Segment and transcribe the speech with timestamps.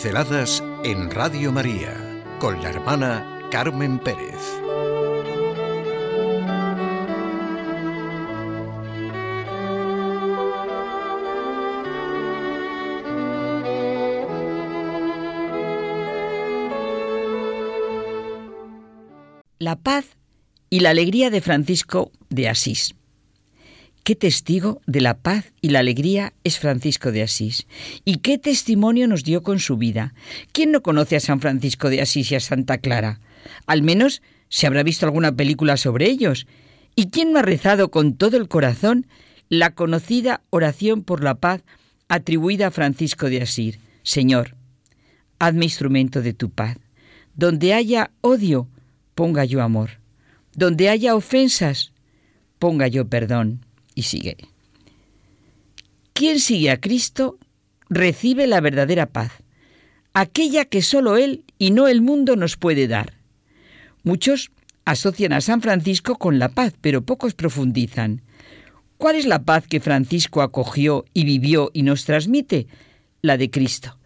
[0.00, 1.92] Pinceladas en Radio María
[2.38, 4.36] con la hermana Carmen Pérez.
[19.58, 20.04] La paz
[20.70, 22.94] y la alegría de Francisco de Asís.
[24.08, 27.66] Qué testigo de la paz y la alegría es Francisco de Asís.
[28.06, 30.14] Y qué testimonio nos dio con su vida.
[30.52, 33.20] ¿Quién no conoce a San Francisco de Asís y a Santa Clara?
[33.66, 36.46] Al menos se habrá visto alguna película sobre ellos.
[36.96, 39.06] ¿Y quién no ha rezado con todo el corazón
[39.50, 41.60] la conocida oración por la paz
[42.08, 43.78] atribuida a Francisco de Asís?
[44.04, 44.56] Señor,
[45.38, 46.78] hazme instrumento de tu paz.
[47.34, 48.68] Donde haya odio,
[49.14, 50.00] ponga yo amor.
[50.54, 51.92] Donde haya ofensas,
[52.58, 53.67] ponga yo perdón
[53.98, 54.36] y sigue.
[56.12, 57.36] Quien sigue a Cristo
[57.90, 59.32] recibe la verdadera paz,
[60.14, 63.14] aquella que solo Él y no el mundo nos puede dar.
[64.04, 64.52] Muchos
[64.84, 68.22] asocian a San Francisco con la paz, pero pocos profundizan.
[68.98, 72.68] ¿Cuál es la paz que Francisco acogió y vivió y nos transmite?
[73.20, 73.98] La de Cristo,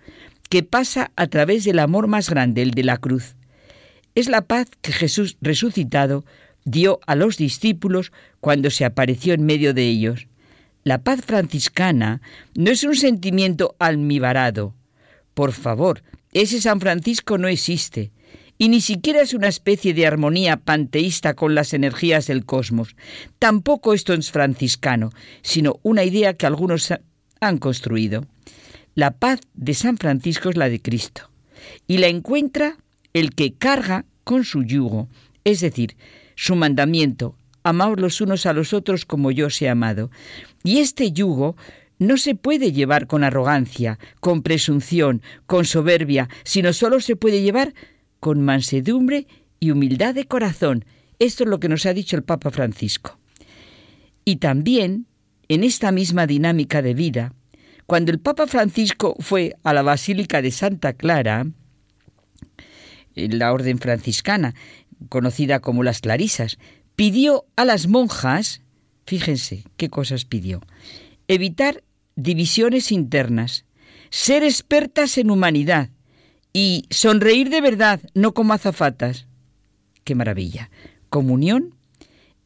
[0.49, 3.37] que pasa a través del amor más grande, el de la cruz.
[4.15, 6.25] Es la paz que Jesús resucitado
[6.65, 10.29] dio a los discípulos cuando se apareció en medio de ellos.
[10.85, 12.23] La paz franciscana
[12.55, 14.75] no es un sentimiento almibarado.
[15.35, 16.03] Por favor,
[16.33, 18.11] ese San Francisco no existe,
[18.59, 22.97] y ni siquiera es una especie de armonía panteísta con las energías del cosmos.
[23.39, 25.11] Tampoco esto es franciscano,
[25.43, 26.93] sino una idea que algunos
[27.41, 28.27] han construido.
[28.95, 31.31] La paz de San Francisco es la de Cristo,
[31.87, 32.77] y la encuentra
[33.15, 35.09] el que carga con su yugo,
[35.45, 35.97] es decir,
[36.43, 40.11] su mandamiento, amaos los unos a los otros como yo os he amado.
[40.65, 41.55] Y este yugo
[42.01, 47.75] no se puede llevar con arrogancia, con presunción, con soberbia, sino solo se puede llevar
[48.19, 49.29] con mansedumbre
[49.61, 50.85] y humildad de corazón.
[51.21, 53.21] Esto es lo que nos ha dicho el Papa Francisco.
[54.25, 55.07] Y también,
[55.47, 57.35] en esta misma dinámica de vida,
[57.87, 61.47] cuando el Papa Francisco fue a la Basílica de Santa Clara,
[63.15, 64.55] en la orden franciscana,
[65.09, 66.59] conocida como las Clarisas,
[66.97, 68.63] pidió a las monjas,
[69.07, 70.61] fíjense qué cosas pidió,
[71.29, 71.83] evitar
[72.17, 73.65] divisiones internas,
[74.11, 75.91] ser expertas en humanidad
[76.53, 79.27] y sonreír de verdad, no como azafatas.
[80.05, 80.71] Qué maravilla.
[81.09, 81.75] Comunión,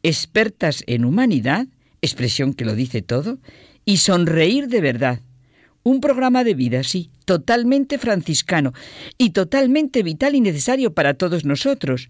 [0.03, 1.67] expertas en humanidad,
[2.01, 3.39] expresión que lo dice todo,
[3.83, 5.21] y sonreír de verdad.
[5.83, 8.73] Un programa de vida, sí, totalmente franciscano
[9.17, 12.09] y totalmente vital y necesario para todos nosotros.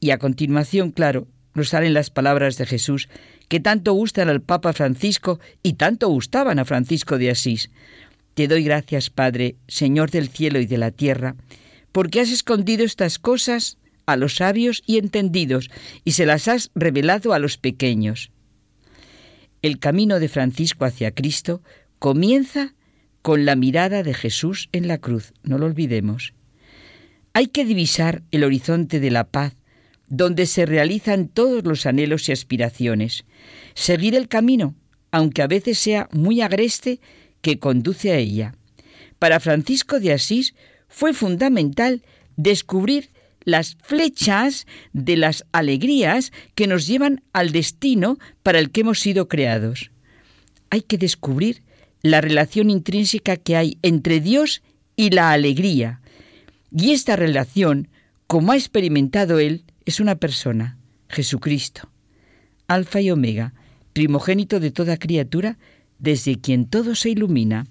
[0.00, 3.08] Y a continuación, claro, nos salen las palabras de Jesús
[3.48, 7.70] que tanto gustan al Papa Francisco y tanto gustaban a Francisco de Asís.
[8.34, 11.36] Te doy gracias, Padre, Señor del cielo y de la tierra,
[11.92, 15.70] porque has escondido estas cosas a los sabios y entendidos
[16.04, 18.30] y se las has revelado a los pequeños.
[19.62, 21.62] El camino de Francisco hacia Cristo
[21.98, 22.74] comienza
[23.22, 26.34] con la mirada de Jesús en la cruz, no lo olvidemos.
[27.32, 29.56] Hay que divisar el horizonte de la paz
[30.08, 33.24] donde se realizan todos los anhelos y aspiraciones,
[33.74, 34.74] seguir el camino,
[35.10, 37.00] aunque a veces sea muy agreste,
[37.42, 38.54] que conduce a ella.
[39.18, 40.54] Para Francisco de Asís
[40.88, 42.02] fue fundamental
[42.36, 43.10] descubrir
[43.44, 49.28] las flechas de las alegrías que nos llevan al destino para el que hemos sido
[49.28, 49.92] creados.
[50.70, 51.62] Hay que descubrir
[52.02, 54.62] la relación intrínseca que hay entre Dios
[54.96, 56.00] y la alegría.
[56.76, 57.88] Y esta relación,
[58.26, 60.76] como ha experimentado él, es una persona,
[61.08, 61.88] Jesucristo,
[62.66, 63.54] Alfa y Omega,
[63.92, 65.58] primogénito de toda criatura,
[65.98, 67.66] desde quien todo se ilumina.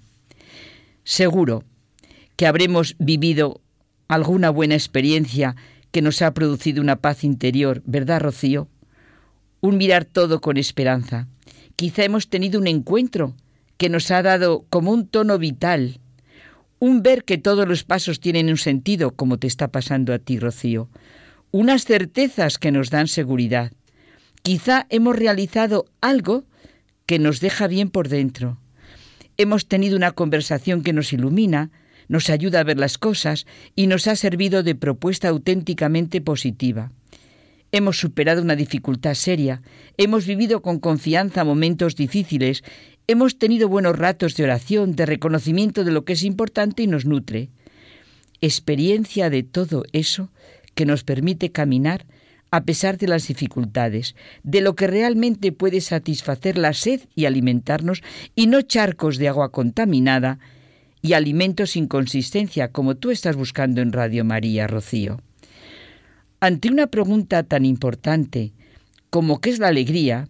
[1.04, 1.62] Seguro
[2.34, 3.60] que habremos vivido
[4.08, 5.54] alguna buena experiencia
[5.92, 8.68] que nos ha producido una paz interior, ¿verdad, Rocío?
[9.60, 11.28] Un mirar todo con esperanza.
[11.76, 13.34] Quizá hemos tenido un encuentro
[13.76, 16.00] que nos ha dado como un tono vital,
[16.78, 20.38] un ver que todos los pasos tienen un sentido, como te está pasando a ti,
[20.38, 20.88] Rocío,
[21.56, 23.72] unas certezas que nos dan seguridad.
[24.42, 26.44] Quizá hemos realizado algo
[27.06, 28.58] que nos deja bien por dentro.
[29.38, 31.70] Hemos tenido una conversación que nos ilumina,
[32.08, 36.92] nos ayuda a ver las cosas y nos ha servido de propuesta auténticamente positiva.
[37.72, 39.62] Hemos superado una dificultad seria,
[39.96, 42.64] hemos vivido con confianza momentos difíciles,
[43.06, 47.06] hemos tenido buenos ratos de oración, de reconocimiento de lo que es importante y nos
[47.06, 47.48] nutre.
[48.42, 50.28] Experiencia de todo eso
[50.76, 52.06] que nos permite caminar
[52.52, 54.14] a pesar de las dificultades,
[54.44, 58.02] de lo que realmente puede satisfacer la sed y alimentarnos,
[58.36, 60.38] y no charcos de agua contaminada
[61.02, 65.20] y alimentos sin consistencia, como tú estás buscando en Radio María, Rocío.
[66.38, 68.52] Ante una pregunta tan importante
[69.10, 70.28] como qué es la alegría,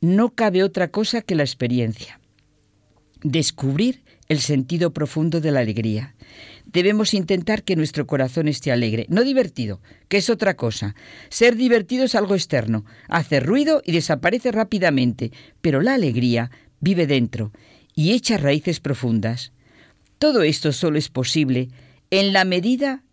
[0.00, 2.20] no cabe otra cosa que la experiencia.
[3.22, 6.14] Descubrir el sentido profundo de la alegría.
[6.66, 10.94] Debemos intentar que nuestro corazón esté alegre, no divertido, que es otra cosa.
[11.28, 15.30] Ser divertido es algo externo, hace ruido y desaparece rápidamente,
[15.60, 17.52] pero la alegría vive dentro
[17.94, 19.52] y echa raíces profundas.
[20.18, 21.68] Todo esto solo es posible
[22.10, 23.04] en la medida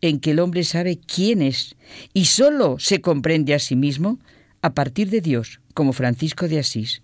[0.00, 1.76] en que el hombre sabe quién es
[2.12, 4.18] y solo se comprende a sí mismo
[4.62, 7.02] a partir de Dios, como Francisco de Asís.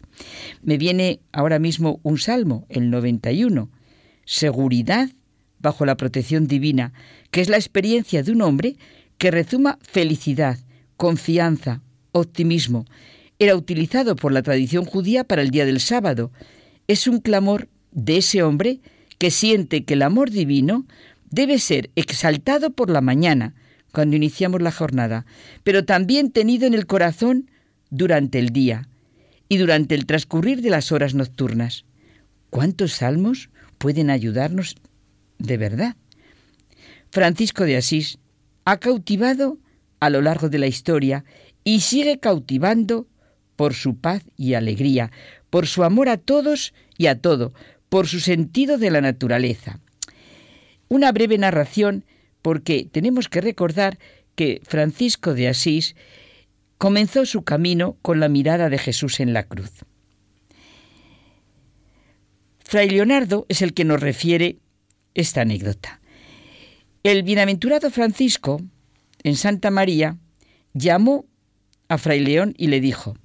[0.63, 3.71] Me viene ahora mismo un salmo, el 91,
[4.25, 5.11] seguridad
[5.63, 6.93] bajo la protección divina,
[7.31, 8.77] que es la experiencia de un hombre
[9.19, 10.59] que rezuma felicidad,
[10.97, 11.81] confianza,
[12.13, 12.85] optimismo.
[13.39, 16.33] Era utilizado por la tradición judía para el día del sábado.
[16.89, 18.81] Es un clamor de ese hombre
[19.19, 20.85] que siente que el amor divino
[21.31, 23.55] debe ser exaltado por la mañana,
[23.93, 25.27] cuando iniciamos la jornada,
[25.65, 27.51] pero también tenido en el corazón
[27.91, 28.89] durante el día
[29.49, 31.85] y durante el transcurrir de las horas nocturnas.
[32.51, 34.77] ¿Cuántos salmos pueden ayudarnos
[35.43, 35.97] de verdad?
[37.11, 38.19] Francisco de Asís
[38.65, 39.59] ha cautivado
[40.01, 41.25] a lo largo de la historia
[41.65, 43.07] y sigue cautivando
[43.57, 45.11] por su paz y alegría,
[45.51, 47.53] por su amor a todos y a todo,
[47.89, 49.81] por su sentido de la naturaleza.
[50.89, 52.05] Una breve narración
[52.41, 53.99] porque tenemos que recordar
[54.35, 55.95] que Francisco de Asís
[56.79, 59.71] comenzó su camino con la mirada de Jesús en la cruz.
[62.59, 64.57] Fray Leonardo es el que nos refiere
[65.15, 66.01] esta anécdota.
[67.03, 68.61] El bienaventurado Francisco,
[69.23, 70.17] en Santa María,
[70.75, 71.27] llamó
[71.89, 73.17] a Fray León y le dijo,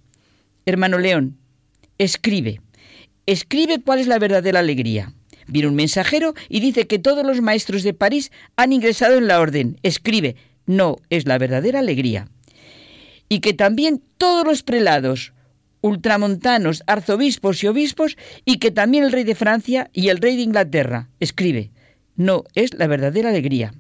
[0.66, 1.38] Hermano León,
[1.98, 2.62] escribe,
[3.26, 5.14] escribe cuál es la verdadera alegría.
[5.48, 9.40] Viene un mensajero y dice que todos los maestros de París han ingresado en la
[9.40, 9.80] orden.
[9.82, 10.36] Escribe,
[10.66, 12.28] no es la verdadera alegría
[13.30, 15.34] y que también todos los prelados,
[15.82, 20.44] ultramontanos, arzobispos y obispos, y que también el rey de Francia y el rey de
[20.44, 21.72] Inglaterra, escribe,
[22.16, 23.74] no es la verdadera alegría.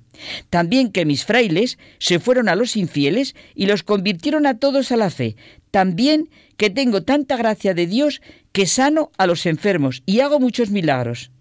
[0.49, 4.97] También que mis frailes se fueron a los infieles y los convirtieron a todos a
[4.97, 5.35] la fe.
[5.71, 8.21] También que tengo tanta gracia de Dios
[8.51, 11.31] que sano a los enfermos y hago muchos milagros.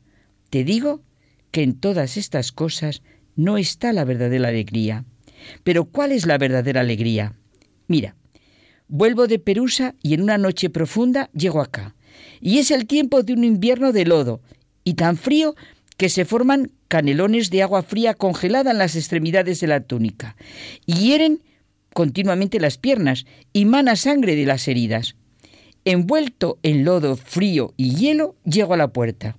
[0.51, 1.03] Te digo
[1.51, 3.03] que en todas estas cosas
[3.35, 5.05] no está la verdadera alegría.
[5.65, 7.35] Pero ¿cuál es la verdadera alegría?
[7.89, 8.17] Mira,
[8.89, 11.95] vuelvo de Perusa y en una noche profunda llego acá.
[12.41, 14.41] Y es el tiempo de un invierno de lodo,
[14.85, 15.55] y tan frío
[15.97, 20.37] que se forman canelones de agua fría congelada en las extremidades de la túnica,
[20.85, 21.43] y hieren
[21.93, 25.17] continuamente las piernas, y mana sangre de las heridas.
[25.85, 29.37] Envuelto en lodo frío y hielo, llego a la puerta.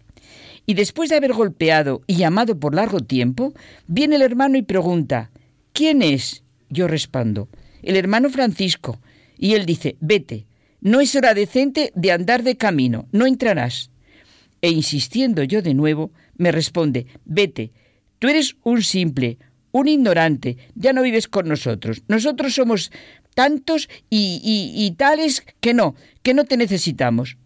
[0.66, 3.54] Y después de haber golpeado y llamado por largo tiempo,
[3.88, 5.30] viene el hermano y pregunta,
[5.72, 6.44] ¿quién es?
[6.70, 7.48] Yo respondo,
[7.84, 9.00] el hermano Francisco,
[9.38, 10.48] y él dice, vete,
[10.82, 13.92] no es hora decente de andar de camino, no entrarás.
[14.62, 17.72] E insistiendo yo de nuevo, me responde, vete,
[18.20, 19.38] tú eres un simple,
[19.72, 22.04] un ignorante, ya no vives con nosotros.
[22.08, 22.92] Nosotros somos
[23.36, 27.38] tantos y, y, tales que no, que no te necesitamos.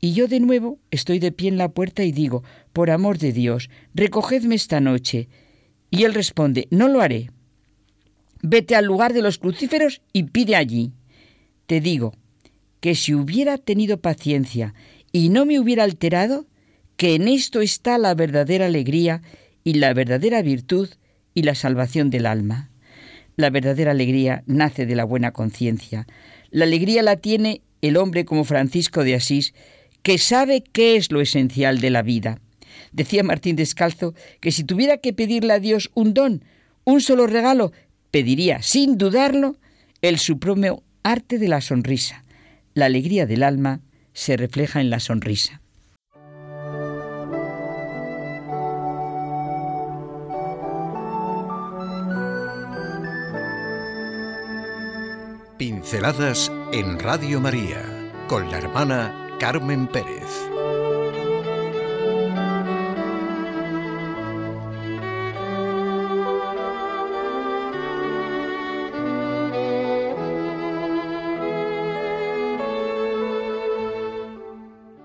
[0.00, 3.32] Y yo de nuevo estoy de pie en la puerta y digo, por amor de
[3.32, 5.28] Dios, recogedme esta noche.
[5.90, 7.30] Y él responde, no lo haré.
[8.42, 10.92] Vete al lugar de los crucíferos y pide allí.
[11.68, 12.14] Te digo
[12.80, 14.72] que si hubiera tenido paciencia
[15.12, 16.46] y no me hubiera alterado,
[16.96, 19.20] que en esto está la verdadera alegría
[19.64, 20.88] y la verdadera virtud
[21.34, 22.70] y la salvación del alma.
[23.36, 26.06] La verdadera alegría nace de la buena conciencia.
[26.50, 29.52] La alegría la tiene el hombre como Francisco de Asís,
[30.02, 32.40] que sabe qué es lo esencial de la vida.
[32.92, 36.44] Decía Martín Descalzo que si tuviera que pedirle a Dios un don,
[36.84, 37.72] un solo regalo,
[38.10, 39.56] pediría, sin dudarlo,
[40.00, 42.24] el supremo arte de la sonrisa.
[42.74, 43.80] La alegría del alma
[44.12, 45.60] se refleja en la sonrisa.
[55.58, 57.82] Pinceladas en Radio María
[58.28, 60.48] con la hermana Carmen Pérez.